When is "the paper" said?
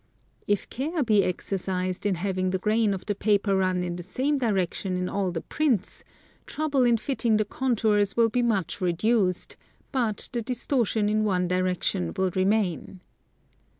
3.05-3.55